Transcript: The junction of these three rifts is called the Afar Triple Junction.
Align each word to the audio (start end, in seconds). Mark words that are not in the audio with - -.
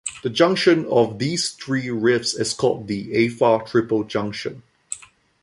The 0.23 0.31
junction 0.31 0.87
of 0.87 1.19
these 1.19 1.51
three 1.51 1.91
rifts 1.91 2.33
is 2.33 2.55
called 2.55 2.87
the 2.87 3.27
Afar 3.27 3.61
Triple 3.67 4.03
Junction. 4.03 4.63